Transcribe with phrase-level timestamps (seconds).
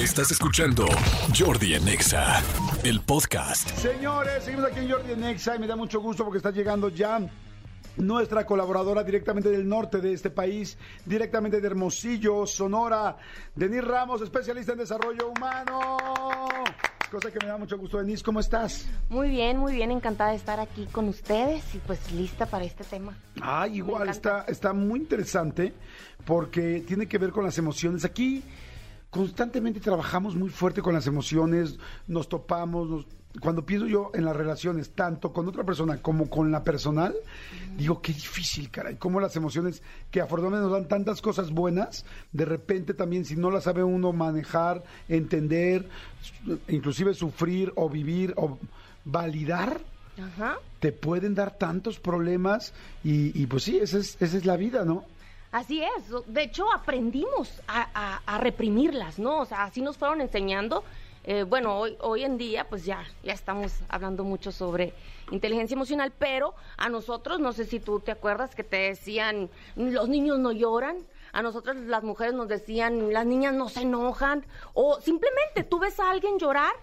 [0.00, 0.86] Estás escuchando
[1.38, 2.42] Jordi en Exa,
[2.84, 3.68] el podcast.
[3.76, 6.88] Señores, seguimos aquí en Jordi en Exa y me da mucho gusto porque está llegando
[6.88, 7.20] ya
[7.98, 13.18] nuestra colaboradora directamente del norte de este país, directamente de Hermosillo, Sonora,
[13.54, 15.98] Denise Ramos, especialista en desarrollo humano.
[17.10, 18.88] Cosa que me da mucho gusto, Denise, ¿cómo estás?
[19.10, 22.84] Muy bien, muy bien, encantada de estar aquí con ustedes y pues lista para este
[22.84, 23.18] tema.
[23.42, 25.74] Ah, igual, está, está muy interesante
[26.24, 28.06] porque tiene que ver con las emociones.
[28.06, 28.42] Aquí
[29.10, 33.06] constantemente trabajamos muy fuerte con las emociones, nos topamos, nos-
[33.40, 37.14] cuando pienso yo en las relaciones, tanto con otra persona como con la personal,
[37.76, 42.44] digo, qué difícil, caray, cómo las emociones que afortunadamente nos dan tantas cosas buenas, de
[42.44, 45.88] repente también si no las sabe uno manejar, entender,
[46.68, 48.58] inclusive sufrir o vivir o
[49.04, 49.80] validar,
[50.20, 50.58] Ajá.
[50.80, 52.72] te pueden dar tantos problemas
[53.04, 55.04] y, y pues sí, esa es, esa es la vida, ¿no?
[55.52, 56.04] Así es.
[56.26, 59.40] De hecho, aprendimos a, reprimirlas, ¿no?
[59.40, 60.84] O sea, así nos fueron enseñando.
[61.24, 64.94] Eh, bueno, hoy, en día, pues ya, ya estamos hablando mucho sobre
[65.32, 70.08] inteligencia emocional, pero a nosotros, no sé si tú te acuerdas que te decían, los
[70.08, 70.98] niños no lloran.
[71.32, 74.46] A nosotros las mujeres nos decían, las niñas no se enojan.
[74.72, 76.74] O simplemente tú ves a alguien llorar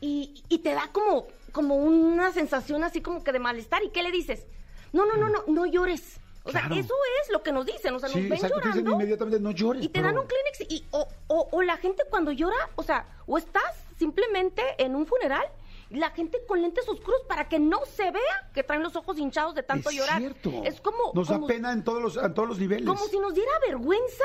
[0.00, 3.84] y, y te da como, como una sensación así como que de malestar.
[3.84, 4.46] ¿Y qué le dices?
[4.94, 6.20] No, no, no, no, no llores.
[6.46, 7.94] O sea, eso es lo que nos dicen.
[7.94, 9.82] O sea, nos Sí, ven exacto, te dicen llorando inmediatamente no llores.
[9.82, 12.82] y te pero- dan un Kleenex y o, o, o la gente cuando llora, o
[12.82, 13.62] sea, o estás
[13.98, 15.44] simplemente en un funeral,
[15.90, 19.54] la gente con lentes oscuros para que no se vea que traen los ojos hinchados
[19.54, 20.18] de tanto es llorar.
[20.18, 20.50] Cierto.
[20.64, 22.86] Es como Nos como, da pena en todos los, en todos los niveles.
[22.86, 24.24] como si nos diera vergüenza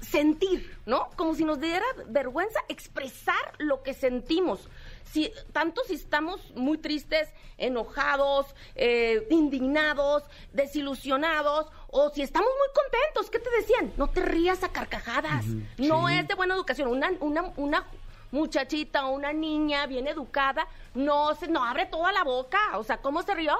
[0.00, 1.08] sentir, ¿no?
[1.16, 4.68] Como si nos diera vergüenza expresar lo que sentimos.
[5.12, 13.30] Si, tanto si estamos muy tristes, enojados, eh, indignados, desilusionados, o si estamos muy contentos,
[13.30, 13.92] ¿qué te decían?
[13.96, 15.44] No te rías a carcajadas.
[15.78, 16.14] No sí.
[16.14, 16.88] es de buena educación.
[16.88, 17.86] Una, una, una
[18.30, 22.58] muchachita o una niña bien educada no se no abre toda la boca.
[22.74, 23.54] O sea, ¿cómo se rió?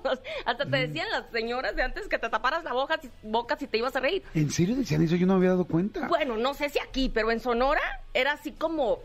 [0.44, 3.66] Hasta te decían las señoras de antes que te taparas la boca si, boca si
[3.66, 4.22] te ibas a reír.
[4.34, 5.16] ¿En serio decían eso?
[5.16, 6.06] Yo no me había dado cuenta.
[6.08, 9.00] Bueno, no sé si aquí, pero en Sonora era así como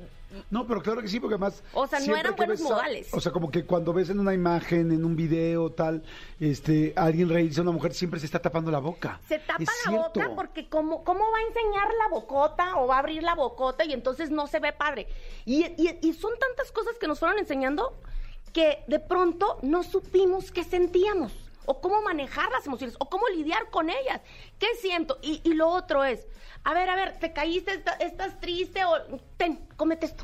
[0.52, 1.64] No, pero claro que sí, porque además...
[1.74, 3.14] O sea, no eran buenos a- modales.
[3.14, 6.04] o sea, como que cuando ves en una imagen, en un video, tal,
[6.40, 9.20] este, alguien reírse, una mujer siempre se está tapando la boca.
[9.28, 10.20] se tapa Es la cierto.
[10.20, 13.84] boca porque cómo, cómo va a enseñar la bocota o va a abrir la bocota
[13.86, 15.08] y entonces no se ve padre.
[15.46, 17.94] Y, y- y son tantas cosas que nos fueron enseñando
[18.54, 21.32] que de pronto no supimos qué sentíamos
[21.72, 24.22] o cómo manejar las emociones o cómo lidiar con ellas.
[24.58, 25.20] ¿Qué siento?
[25.22, 26.26] Y, y lo otro es,
[26.64, 30.24] a ver, a ver, te caíste, está- estás triste o ten, cómete esto.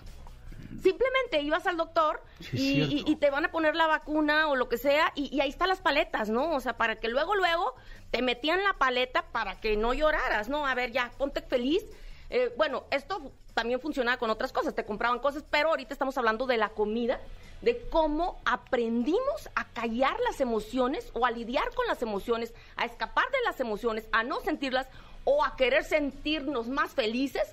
[0.81, 2.95] Simplemente ibas al doctor Sí, es y, cierto.
[2.95, 5.49] y- y te van a poner la vacuna o lo que sea y, y ahí
[5.49, 6.51] están las paletas, ¿no?
[6.55, 7.75] O sea, para que luego, luego
[8.09, 10.65] te metían la paleta para que no lloraras, ¿no?
[10.65, 11.83] A ver, ya, ponte feliz.
[12.29, 16.45] Eh, bueno, esto también funcionaba con otras cosas, te compraban cosas, pero ahorita estamos hablando
[16.45, 17.19] de la comida,
[17.61, 23.25] de cómo aprendimos a callar las emociones o a lidiar con las emociones, a escapar
[23.31, 24.87] de las emociones, a no sentirlas
[25.23, 27.43] o a querer sentirnos más felices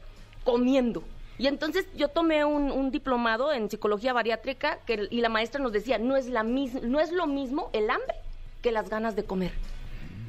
[0.45, 1.03] comiendo.
[1.39, 5.99] Y entonces yo tomé un, diplomado en psicología bariátrica que, y la maestra nos decía,
[5.99, 8.17] no es, no es lo mismo el hambre
[8.61, 9.53] que las ganas de comer.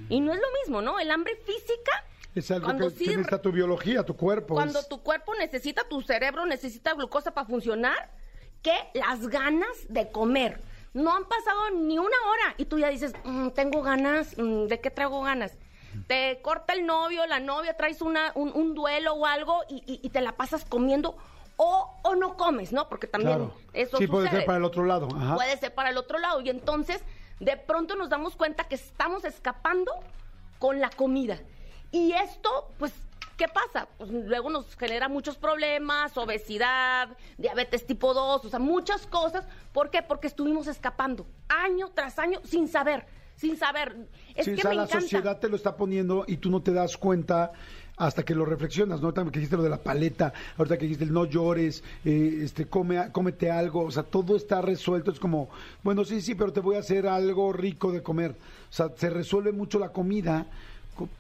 [0.10, 1.00] Y no es lo mismo, ¿no?
[1.00, 2.04] El hambre física,
[2.36, 4.56] Es algo cuando que sí esta tu biología, tu cuerpo.
[4.56, 8.10] cuando es- tu cuerpo necesita, tu cerebro necesita glucosa para funcionar,
[8.62, 10.60] que las ganas de comer.
[10.94, 14.80] No han pasado ni una hora y tú ya dices, "Mm, tengo ganas, mm, ¿de
[14.80, 15.58] qué traigo ganas?
[16.08, 20.00] Te corta el novio, la novia, traes una, un, un duelo o algo y, y-
[20.02, 21.16] y te la pasas comiendo
[21.58, 22.90] o, o no comes, ¿no?
[22.90, 23.54] Porque también Claro.
[23.74, 24.40] eso Sí, puede sucede.
[24.42, 25.08] ser para el otro lado.
[25.16, 25.36] Ajá.
[25.36, 26.42] Puede ser para el otro lado.
[26.42, 27.04] Y entonces,
[27.40, 29.92] de pronto nos damos cuenta que estamos escapando
[30.58, 31.40] con la comida.
[31.94, 32.92] Y esto, pues,
[33.38, 33.88] ¿qué pasa?
[33.98, 39.46] Pues luego nos genera muchos problemas, obesidad, diabetes tipo 2, o sea, muchas cosas.
[39.72, 40.02] ¿Por qué?
[40.02, 43.06] Porque estuvimos escapando año tras año sin saber,
[43.36, 43.96] sin saber.
[44.36, 45.02] Es sí, que o sea, me la encanta.
[45.02, 47.52] sociedad te lo está poniendo y tú no te das cuenta
[47.96, 49.14] hasta que lo reflexionas, ¿no?
[49.14, 52.68] También que dijiste lo de la paleta, ahorita que dijiste el no llores, eh, este,
[52.68, 55.50] come, cómete algo, o sea, todo está resuelto, es como,
[55.84, 58.31] bueno, sí, sí, pero te voy a hacer algo rico de comer.
[58.31, 60.50] O sea, se resuelve mucho la comida co-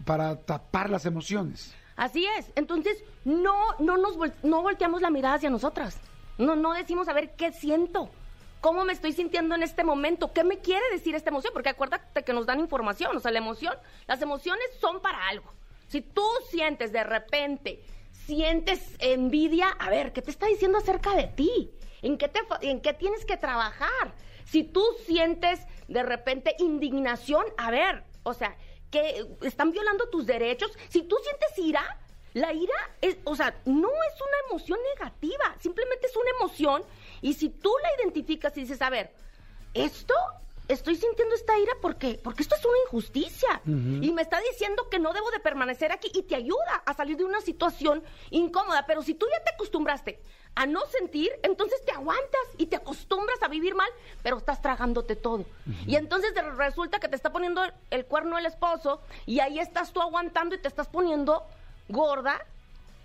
[0.05, 1.73] para tapar las emociones.
[1.95, 2.51] Así es.
[2.55, 5.97] Entonces, no, no nos vol- no volteamos la mirada hacia nosotras.
[6.37, 8.09] No, no decimos a ver qué siento.
[8.61, 10.31] ¿Cómo me estoy sintiendo en este momento?
[10.33, 11.53] ¿Qué me quiere decir esta emoción?
[11.53, 13.75] Porque acuérdate que nos dan información, o sea, la emoción,
[14.07, 15.51] las emociones son para algo.
[15.89, 17.83] Si tú sientes de repente,
[18.25, 21.71] sientes envidia, a ver, ¿qué te está diciendo acerca de ti?
[22.01, 24.13] ¿En qué, te, en qué tienes que trabajar?
[24.45, 28.55] Si tú sientes de repente indignación, a ver, o sea,
[28.93, 30.71] que están violando tus derechos.
[30.89, 31.83] Si tú sientes ira,
[32.35, 36.83] La ira es, o sea, no es una emoción negativa, simplemente es una emoción.
[37.21, 39.11] Y si tú la identificas y dices, a ver,
[39.75, 40.15] esto
[40.67, 43.61] estoy sintiendo esta ira porque porque esto es una injusticia.
[43.65, 47.17] Y me está diciendo que no debo de permanecer aquí y te ayuda a salir
[47.17, 50.19] de una situación incómoda, pero si tú ya te acostumbraste
[50.55, 53.89] a no sentir, entonces te aguantas y te acostumbras a vivir mal,
[54.21, 55.45] pero estás tragándote todo.
[55.87, 59.91] Y entonces resulta que te está poniendo el, el cuerno el esposo y ahí estás
[59.91, 61.43] tú aguantando y te estás poniendo
[61.89, 62.45] gorda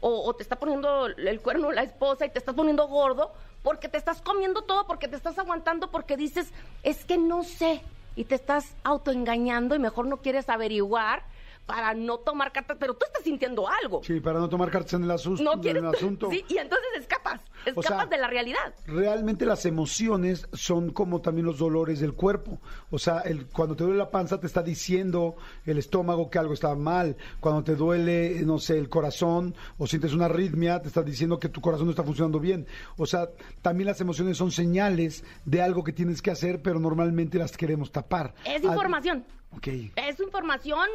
[0.00, 3.88] o, o te está poniendo el cuerno la esposa y te estás poniendo gordo porque
[3.88, 6.48] te estás comiendo todo, porque te estás aguantando, porque dices,
[6.82, 7.82] es que no sé,
[8.14, 11.22] y te estás autoengañando y mejor no quieres averiguar
[11.68, 14.02] para no tomar cartas, pero tú estás sintiendo algo.
[14.02, 15.82] Sí, para no tomar cartas en el, asus- No en quieres.
[15.82, 16.28] el asunto.
[16.38, 18.74] Sí, y entonces escapas, O escapas sea, de la realidad.
[18.86, 22.58] Realmente las emociones son como también los dolores del cuerpo.
[22.90, 25.36] O sea, el, cuando te duele la panza te está diciendo
[25.66, 27.16] el estómago que algo está mal.
[27.40, 31.50] Cuando te duele, no sé, el corazón o sientes una arritmia, te está diciendo que
[31.50, 32.66] tu corazón no está funcionando bien.
[32.96, 33.28] O sea,
[33.60, 37.92] también las emociones son señales de algo que tienes que hacer, pero normalmente las queremos
[37.92, 38.34] tapar.
[38.46, 39.24] Es información.
[39.56, 39.68] Ok.
[39.96, 40.88] Es información,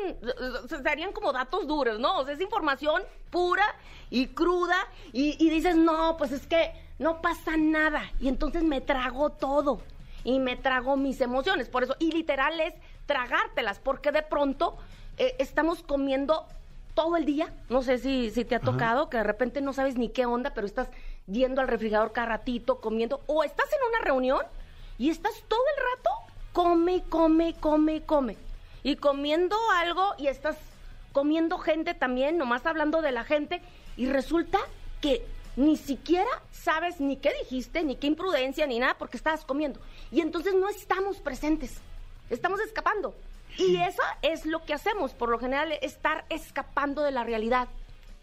[0.84, 2.20] serían como datos duros, ¿no?
[2.20, 3.66] O sea, es información pura
[4.10, 4.78] y cruda
[5.12, 8.12] y, y dices, no, pues es que no pasa nada.
[8.20, 9.82] Y entonces me trago todo
[10.24, 11.68] y me trago mis emociones.
[11.68, 12.74] Por eso, y literal es
[13.06, 14.78] tragártelas, porque de pronto
[15.18, 16.46] eh, estamos comiendo
[16.94, 17.54] todo el día.
[17.70, 20.54] No sé si, si te ha tocado que de repente no sabes ni qué onda,
[20.54, 20.88] pero estás
[21.28, 24.46] yendo al refrigerador cada ratito, comiendo, o estás en una reunión
[24.98, 28.38] y estás todo el rato come, come, come, come.
[28.84, 30.56] Y comiendo algo y estás
[31.12, 33.62] comiendo gente también, nomás hablando de la gente,
[33.98, 34.60] y resulta
[35.02, 39.80] que ni siquiera sabes ni qué dijiste, ni qué imprudencia, ni nada, porque estabas comiendo.
[40.12, 41.78] Y entonces no estamos presentes,
[42.30, 43.16] estamos escapando.
[43.58, 47.68] Y eso es lo que hacemos, por lo general, estar escapando de la realidad.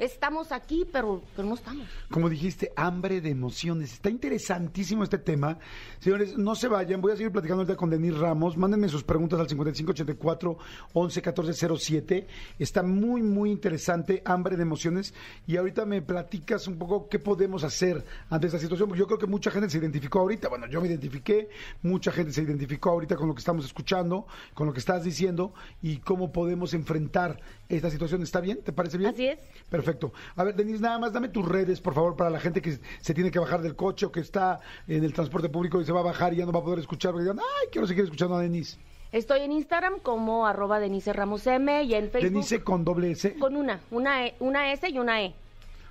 [0.01, 1.87] Estamos aquí, pero, pero no estamos.
[2.11, 3.93] Como dijiste, hambre de emociones.
[3.93, 5.59] Está interesantísimo este tema.
[5.99, 7.03] Señores, no se vayan.
[7.03, 8.57] Voy a seguir platicando ahorita con Denis Ramos.
[8.57, 10.57] Mándenme sus preguntas al 5584
[10.95, 12.27] 111407.
[12.59, 14.23] Está muy, muy interesante.
[14.25, 15.13] Hambre de emociones.
[15.47, 18.89] Y ahorita me platicas un poco qué podemos hacer ante esta situación.
[18.89, 20.49] Porque yo creo que mucha gente se identificó ahorita.
[20.49, 21.51] Bueno, yo me identifiqué.
[21.83, 25.53] Mucha gente se identificó ahorita con lo que estamos escuchando, con lo que estás diciendo
[25.83, 27.39] y cómo podemos enfrentar
[27.71, 28.23] esta situación.
[28.23, 28.61] ¿Está bien?
[28.63, 29.11] ¿Te parece bien?
[29.13, 29.39] Así es.
[29.69, 30.13] Perfecto.
[30.37, 33.15] A ver, Denise, nada más dame tus redes, por favor, para la gente que se
[33.15, 36.01] tiene que bajar del coche o que está en el transporte público y se va
[36.01, 38.37] a bajar y ya no va a poder escuchar, porque digan, ay, quiero seguir escuchando
[38.37, 38.77] a Denise.
[39.13, 43.35] Estoy en Instagram como arroba Denise Ramos M y en Facebook Denise con doble S.
[43.39, 45.35] con una, una, E- una S y una E.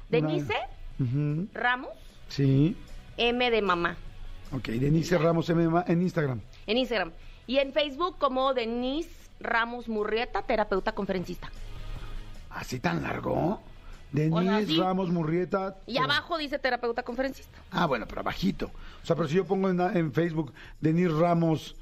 [0.09, 0.53] Denise
[0.99, 1.89] Ujú, Ramos
[2.29, 2.75] Sí.
[3.17, 3.97] M de mamá
[4.51, 6.39] Ok, Denise Ramos M en Instagram.
[6.65, 7.11] en Instagram.
[7.45, 9.09] Y en Facebook como Denise
[9.39, 11.51] Ramos Murrieta, terapeuta conferencista.
[12.49, 13.33] ¿Así tan largo?
[13.33, 13.61] O
[14.15, 14.77] sea, Denise sí.
[14.77, 15.77] Ramos Murrieta.
[15.85, 17.57] Y abajo dice terapeuta conferencista.
[17.71, 18.71] Ah, bueno, pero abajito.
[19.03, 20.51] O sea, pero si yo pongo en, en Facebook
[20.81, 21.75] Denise Ramos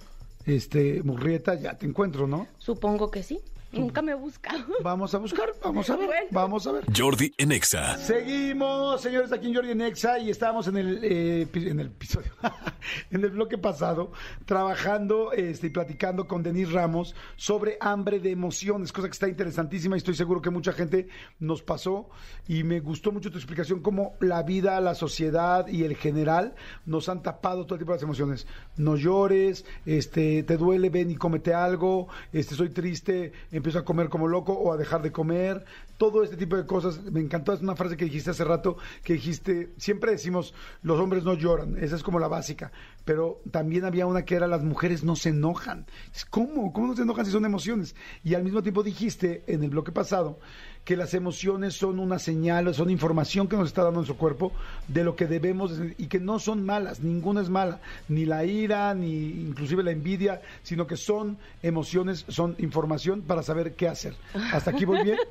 [0.45, 2.47] este, Murrieta, ya te encuentro, ¿no?
[2.57, 3.39] Supongo que sí.
[3.71, 4.63] Nunca me he buscado.
[4.83, 6.27] Vamos a buscar, vamos a ver, Bueno.
[6.31, 6.85] vamos a ver.
[6.95, 7.97] Jordi en Exa.
[7.97, 12.31] Seguimos, señores, aquí en Jordi en Exa y estábamos en el, eh, en el episodio,
[13.11, 14.11] en el bloque pasado,
[14.45, 19.95] trabajando este, y platicando con Denise Ramos sobre hambre de emociones, cosa que está interesantísima
[19.95, 21.09] y estoy seguro que mucha gente
[21.39, 22.09] nos pasó
[22.47, 26.55] y me gustó mucho tu explicación cómo la vida, la sociedad y el general
[26.85, 28.47] nos han tapado todo el tipo de las emociones.
[28.77, 34.09] No llores, este, te duele, ven y cómete algo, este, soy triste, empiezo a comer
[34.09, 35.65] como loco o a dejar de comer,
[35.97, 37.01] todo este tipo de cosas.
[37.03, 41.23] Me encantó, es una frase que dijiste hace rato, que dijiste, siempre decimos, los hombres
[41.23, 42.71] no lloran, esa es como la básica,
[43.05, 45.85] pero también había una que era, las mujeres no se enojan.
[46.29, 46.71] ¿Cómo?
[46.73, 47.95] ¿Cómo no se enojan si son emociones?
[48.23, 50.39] Y al mismo tiempo dijiste en el bloque pasado
[50.87, 54.53] que las emociones son una señal, son información que nos está dando nuestro cuerpo
[54.87, 58.45] de lo que debemos de- y que no son malas, ninguna es mala, ni la
[58.45, 64.15] ira, ni inclusive la envidia, sino que son emociones, son información para saber qué hacer.
[64.53, 65.17] Hasta aquí voy bien.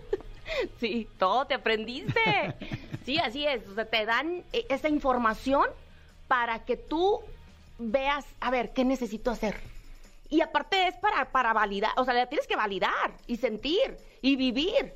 [0.78, 2.20] Sí, todo te aprendiste.
[3.06, 3.66] Sí, así es.
[3.68, 5.64] O sea, te dan eh, esa información
[6.28, 7.20] para que tú
[7.78, 9.56] veas, a ver, ¿qué necesito hacer?
[10.28, 14.36] Y aparte es para, para validar, o sea, la tienes que validar y sentir y
[14.36, 14.92] vivir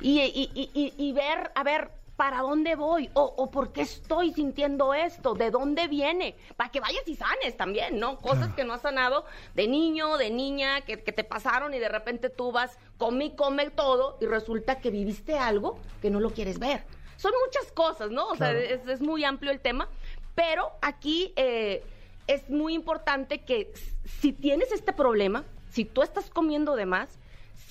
[0.00, 3.10] y, y- y- y- ver, a ver, ¿para dónde voy?
[3.14, 5.34] O, o por qué estoy sintiendo esto?
[5.34, 6.34] ¿De dónde viene?
[6.56, 8.18] Para que vayas y sanes también, ¿no?
[8.18, 8.56] Cosas Claro.
[8.56, 12.28] que no has sanado de niño, de niña, que, que te pasaron y de repente
[12.30, 16.58] tú vas, come y come todo y resulta que viviste algo que no lo quieres
[16.58, 16.84] ver.
[17.16, 18.28] Son muchas cosas, ¿no?
[18.28, 18.58] O Claro.
[18.58, 19.88] sea, es, es muy amplio el tema,
[20.34, 21.82] pero aquí eh,
[22.26, 23.72] es muy importante que
[24.20, 27.18] si tienes este problema, si tú estás comiendo de más,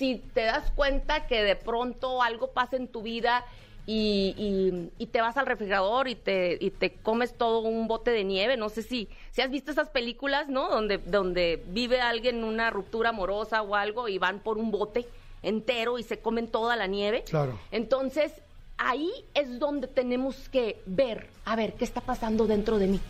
[0.00, 3.44] si te das cuenta que de pronto algo pasa en tu vida
[3.86, 8.10] y, y- y te vas al refrigerador y te, y te comes todo un bote
[8.10, 8.56] de nieve.
[8.56, 10.70] No sé si, si has visto esas películas, ¿no?
[10.70, 15.06] Donde, donde vive alguien en una ruptura amorosa o algo y van por un bote
[15.42, 17.24] entero y se comen toda la nieve.
[17.24, 17.58] Claro.
[17.70, 18.32] Entonces,
[18.78, 23.00] ahí es donde tenemos que ver, a ver, qué está pasando dentro de mí.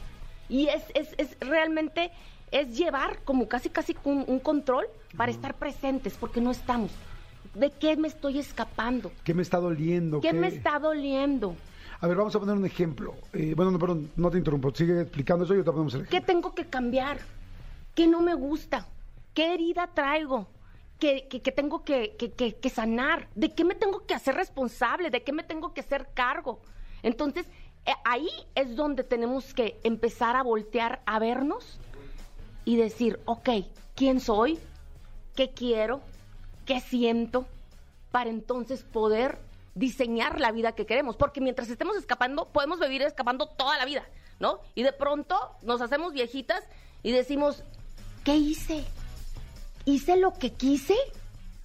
[0.49, 2.11] Y es, es, es realmente,
[2.50, 6.90] es llevar como casi, casi un, un control para estar presentes, porque no estamos.
[7.54, 9.11] ¿De qué me estoy escapando?
[9.25, 10.21] ¿Qué me está doliendo?
[10.21, 11.57] ¿Qué me está doliendo?
[12.00, 13.14] A ver, vamos a poner un ejemplo.
[13.33, 14.73] Eh, bueno, no, perdón, no te interrumpo.
[14.75, 16.26] Sigue explicando eso y ahorita ponemos el ¿Qué ejemplo.
[16.35, 17.19] tengo que cambiar?
[17.95, 18.87] ¿Qué no me gusta?
[19.35, 20.47] ¿Qué herida traigo?
[20.99, 23.28] ¿Qué, que, que tengo que, que- que- que sanar?
[23.35, 25.11] ¿De qué me tengo que hacer responsable?
[25.11, 26.61] ¿De qué me tengo que hacer cargo?
[27.02, 27.47] Entonces,
[27.87, 31.80] eh, ahí es donde tenemos que empezar a voltear a vernos
[32.64, 33.49] y decir, ok,
[33.95, 34.59] ¿quién soy?
[35.35, 36.00] ¿Qué quiero?
[36.67, 37.47] ¿Qué siento?
[38.11, 39.38] Para entonces poder
[39.75, 41.17] diseñar la vida que queremos.
[41.17, 44.05] Porque mientras estemos escapando, podemos vivir escapando toda la vida,
[44.38, 44.61] ¿no?
[44.75, 46.62] Y de pronto nos hacemos viejitas
[47.02, 47.62] y decimos,
[48.25, 48.85] ¿qué hice?
[49.85, 50.97] ¿Hice lo que quise?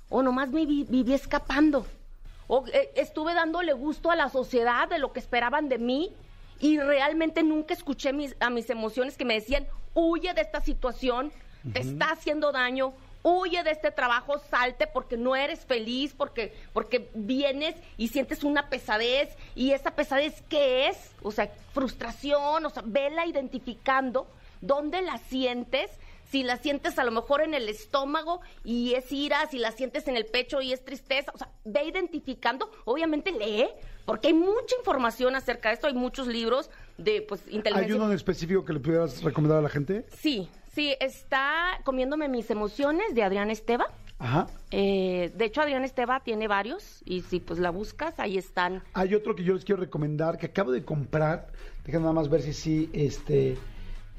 [0.10, 1.86] ¿O nomás me vi- viví escapando?
[2.48, 6.14] ¿O eh, estuve dándole gusto a la sociedad de lo que esperaban de mí?
[6.60, 11.32] Y realmente nunca escuché mis- a mis emociones que me decían, huye de esta situación,
[11.74, 12.94] te está haciendo daño,
[13.24, 18.70] huye de este trabajo, salte porque no eres feliz, porque, porque vienes y sientes una
[18.70, 19.36] pesadez.
[19.56, 21.12] ¿Y esa pesadez qué es?
[21.24, 24.28] O sea, frustración, o sea, vela identificando
[24.62, 25.90] dónde la sientes,
[26.30, 30.08] si la sientes a lo mejor en el estómago y es ira, si la sientes
[30.08, 33.68] en el pecho y es tristeza, o sea, ve identificando, obviamente lee,
[34.06, 37.96] porque hay mucha información acerca de esto, hay muchos libros de pues ¿Hay inteligencia.
[37.96, 40.06] uno en específico que le pudieras recomendar a la gente?
[40.18, 43.86] Sí, sí, está comiéndome mis emociones de Adrián Esteva.
[44.18, 44.48] Ajá.
[44.72, 48.82] Eh, de hecho, Adrián Esteva tiene varios y si pues la buscas, ahí están.
[48.94, 51.48] Hay otro que yo les quiero recomendar que acabo de comprar.
[51.86, 53.58] Dejen nada más ver si sí, este,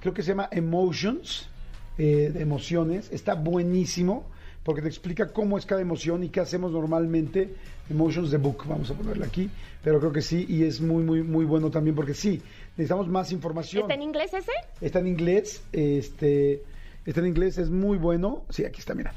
[0.01, 1.49] creo que se llama Emotions,
[1.97, 3.11] eh, de emociones.
[3.11, 4.27] Está buenísimo
[4.67, 7.55] porque te explica cómo es cada emoción y qué hacemos normalmente.
[7.89, 9.49] Emotions the Book, vamos a ponerle aquí,
[9.83, 12.43] pero creo que sí y es muy, muy, muy bueno también porque sí,
[12.77, 13.83] necesitamos más información.
[13.83, 14.51] ¿Está en inglés ese?
[14.81, 16.65] Está en inglés, este,
[17.07, 18.43] está en inglés, es muy bueno.
[18.51, 19.15] Sí, aquí está, mira.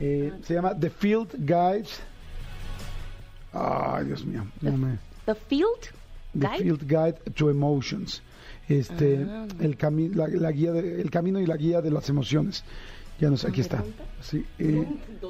[0.00, 1.86] Eh, se llama The Field Guide.
[3.52, 4.98] Ay, Dios mío, no me.
[5.26, 5.90] The Field
[6.32, 6.58] The Guide.
[6.58, 8.22] Field Guide to Emotions.
[8.68, 9.46] Este, Ah.
[9.60, 12.64] el, cami- la, la guía de- el camino y la guía de las emociones.
[13.20, 13.84] Ya no sé, aquí está.
[14.22, 14.86] Sí, eh,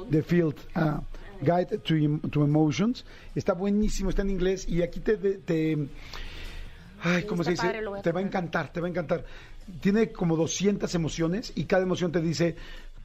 [0.09, 1.01] The Field ah,
[1.41, 3.05] Guide to, Em- to Emotions.
[3.35, 5.17] Está buenísimo, está en inglés y aquí te...
[5.17, 5.89] te
[7.03, 7.63] ay, ¿cómo se dice?
[7.63, 9.25] padre, te va a encantar, te va a encantar.
[9.81, 12.55] Tiene como 200 emociones y cada emoción te dice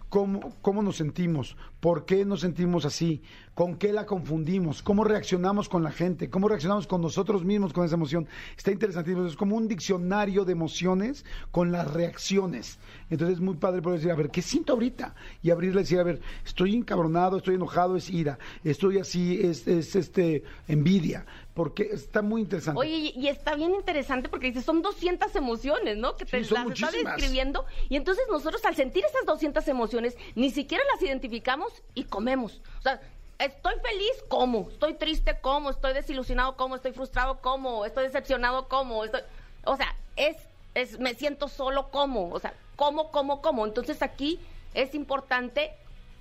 [0.09, 3.23] cómo, cómo nos sentimos, por qué nos sentimos así,
[3.57, 7.87] con qué la confundimos, cómo reaccionamos con la gente, cómo reaccionamos con nosotros mismos con
[7.87, 8.29] esa emoción.
[8.55, 9.27] Está interesantísimo.
[9.27, 12.79] Es como un diccionario de emociones con las reacciones.
[13.09, 15.15] Entonces es muy padre poder decir, a ver, ¿qué siento ahorita?
[15.43, 19.67] Y abrirle y decir, a ver, estoy encabronado, estoy enojado, es ira, estoy así, es,
[19.67, 21.25] es este envidia.
[21.55, 22.79] Porque está muy interesante.
[22.79, 26.15] Oye, y, está bien interesante porque dice, son 200 emociones, ¿no?
[26.15, 27.65] Que te Sí, las está describiendo.
[27.89, 32.61] Y entonces nosotros al sentir esas 200 emociones, ni siquiera las identificamos y comemos.
[32.81, 33.01] O sea,
[33.39, 34.69] estoy feliz, como.
[34.71, 35.71] Estoy triste, como.
[35.71, 36.77] Estoy desilusionado, como.
[36.77, 37.85] Estoy frustrado, como.
[37.85, 39.05] Estoy decepcionado, como.
[39.05, 39.21] Estoy...
[39.65, 40.37] O sea, es,
[40.75, 42.31] es, me siento solo, como.
[42.31, 43.67] O sea, como, como, como.
[43.67, 44.39] Entonces aquí
[44.75, 45.73] es importante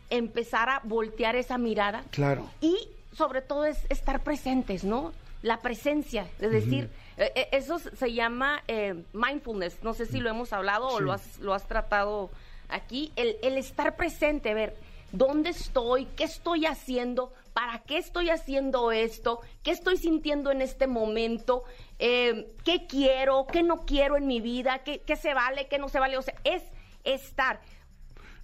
[0.09, 2.47] empezar a voltear esa mirada Claro.
[2.61, 5.13] y sobre todo es estar presentes, ¿no?
[5.41, 10.29] La presencia, es decir, eh, eh, eso se llama eh, mindfulness, no sé si lo
[10.29, 12.29] hemos hablado o lo has, lo has tratado
[12.69, 14.75] aquí, el, el estar presente, ver
[15.17, 20.87] dónde estoy, qué estoy haciendo, para qué estoy haciendo esto, qué estoy sintiendo en este
[20.87, 21.63] momento,
[21.99, 25.87] eh, qué quiero, qué no quiero en mi vida, qué, qué se vale, qué no
[25.89, 26.63] se vale, o sea, es
[27.03, 27.61] estar.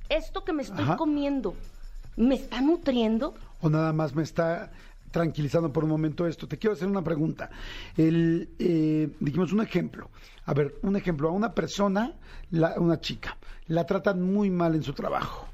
[0.09, 0.97] Esto que me estoy Ajá.
[0.97, 1.55] comiendo,
[2.17, 3.33] ¿me está nutriendo?
[3.63, 4.71] o nada más me está
[5.11, 6.47] tranquilizando por un momento esto.
[6.47, 7.49] Te quiero hacer una pregunta.
[7.95, 10.09] El, eh, dijimos un ejemplo.
[10.45, 11.29] A ver, un ejemplo.
[11.29, 12.13] A una persona,
[12.49, 13.37] la- una chica,
[13.67, 15.47] la tratan muy mal en su trabajo.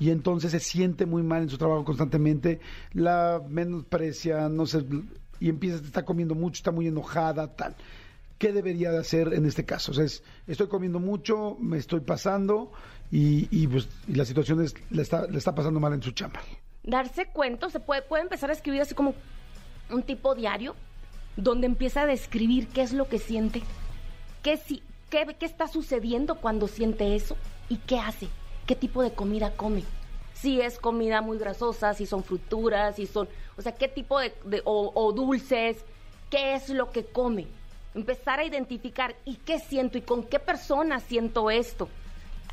[0.00, 2.60] Y entonces se siente muy mal en su trabajo constantemente,
[2.92, 4.84] la menosprecia, no sé,
[5.40, 7.74] y empieza, está comiendo mucho, está muy enojada, tal.
[8.38, 9.90] ¿Qué debería de hacer en este caso?
[9.90, 12.70] O sea, es, estoy comiendo mucho, me estoy pasando
[13.10, 16.12] y, y, pues, y la situación es, le está, le está pasando mal en su
[16.12, 16.40] chamba.
[16.84, 19.14] darse cuenta, se puede, puede empezar a escribir así como
[19.90, 20.76] un tipo diario,
[21.36, 23.62] donde empieza a describir qué es lo que siente,
[24.42, 27.36] qué, si, qué, qué está sucediendo cuando siente eso
[27.68, 28.28] y qué hace,
[28.68, 29.82] qué tipo de comida come,
[30.34, 34.32] si es comida muy grasosa, si son fruturas, si son, o sea, qué tipo de,
[34.64, 35.78] o dulces,
[36.30, 37.46] qué es lo que come.
[37.94, 41.88] Empezar a identificar y qué siento y con qué persona siento esto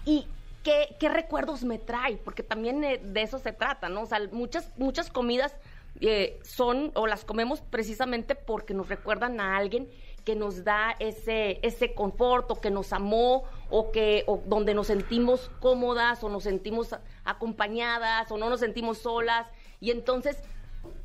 [0.06, 0.26] y
[0.64, 4.04] qué, qué recuerdos me trae, porque también eh, de eso se trata, ¿no?
[4.04, 5.54] O sea, muchas, muchas comidas
[6.02, 9.90] eh, son o las comemos precisamente porque nos recuerdan a alguien
[10.24, 14.88] que nos da ese, ese confort o que nos amó o que o donde nos
[14.88, 19.48] sentimos cómodas o nos sentimos acompañadas o no nos sentimos solas
[19.80, 20.38] y entonces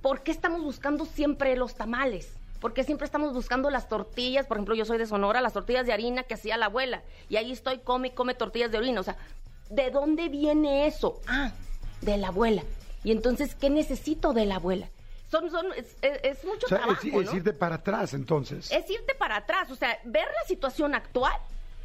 [0.03, 2.35] ¿por qué estamos buscando siempre los tamales?
[2.61, 4.47] ¿Por qué siempre estamos buscando las tortillas?
[4.47, 7.03] Por ejemplo, yo soy de Sonora, las tortillas de harina que hacía la abuela.
[7.31, 9.01] Y ahí estoy, come y come tortillas de harina.
[9.01, 9.17] O sea,
[9.71, 11.21] ¿de dónde viene eso?
[11.27, 11.53] Ah,
[12.03, 12.63] de la abuela.
[13.05, 14.89] Y entonces, ¿qué necesito de la abuela?
[15.31, 18.71] Son, son, es, mucho O sea, trabajo, es, es irte para atrás entonces.
[18.73, 21.35] Es irte para atrás, o sea, ver la situación actual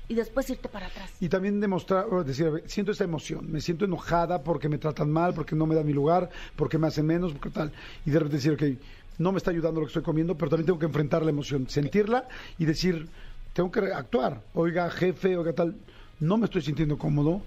[0.08, 1.12] y después irte para atrás.
[1.20, 5.12] Y también demostrar, decir, a ver, siento esta emoción, me siento enojada porque me tratan
[5.12, 7.72] mal, porque no me dan mi lugar, porque me hacen menos, porque tal.
[8.06, 8.82] Y de repente decir, ok,
[9.18, 11.70] no me está ayudando lo que estoy comiendo, pero también tengo que enfrentar la emoción,
[11.70, 13.08] sentirla y decir,
[13.54, 14.42] tengo que actuar.
[14.54, 15.76] Oiga, jefe, oiga, tal,
[16.20, 17.42] no me estoy sintiendo cómodo.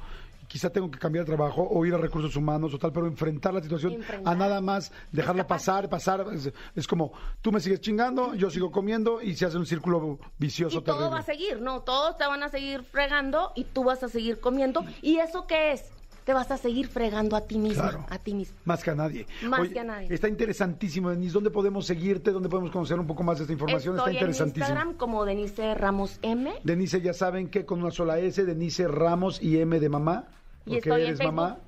[0.48, 3.52] Quizá tengo que cambiar de trabajo o ir a recursos humanos o tal, pero enfrentar
[3.54, 4.32] la situación Enfrentar.
[4.32, 6.24] a nada más dejarla pasar, pasar.
[6.32, 7.12] Es, es como
[7.42, 10.96] tú me sigues chingando, yo sigo comiendo y se hace un círculo vicioso Y todo
[10.96, 11.14] terrible.
[11.14, 11.82] va a seguir, ¿no?
[11.82, 14.84] Todos te van a seguir fregando y tú vas a seguir comiendo.
[15.02, 15.92] ¿Y eso qué es?
[16.28, 18.06] Te vas a seguir fregando a ti misma, Claro.
[18.10, 18.54] a ti mismo.
[18.66, 19.26] Más que a nadie.
[19.48, 20.12] Más que a nadie.
[20.12, 21.32] Está interesantísimo, Denise.
[21.32, 22.32] ¿Dónde podemos seguirte?
[22.32, 23.96] ¿Dónde podemos conocer un poco más de esta información?
[23.96, 24.66] Estoy está en interesantísimo.
[24.66, 26.52] Instagram como Denise Ramos M.
[26.64, 30.26] Denise, ya saben que con una sola S, Denise Ramos y M de mamá.
[30.66, 31.34] Y Porque en eres Facebook.
[31.34, 31.58] mamá.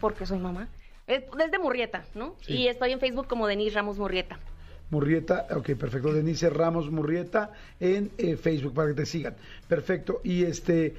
[0.00, 0.68] Porque soy mamá.
[1.08, 2.36] Es desde Murrieta, ¿no?
[2.42, 2.52] Sí.
[2.54, 4.38] Y estoy en Facebook como Denise Ramos Murrieta.
[4.90, 6.12] Murrieta, ok, perfecto.
[6.12, 7.50] Denise Ramos Murrieta
[7.80, 9.34] en eh, Facebook para que te sigan.
[9.66, 10.20] Perfecto.
[10.22, 10.94] Y este,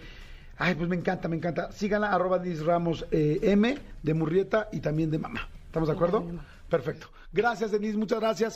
[0.57, 1.71] ay, pues me encanta, me encanta.
[1.71, 5.47] Síganla, arroba Denise Ramos eh, M de Murrieta y también de mamá.
[5.67, 6.25] ¿Estamos de acuerdo?
[6.69, 7.07] Perfecto.
[7.31, 8.55] Gracias, Denise, muchas gracias.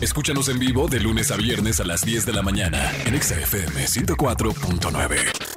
[0.00, 3.40] Escúchanos en vivo de lunes a viernes a las 10 de la mañana en Exa
[3.40, 5.47] FM 104.9.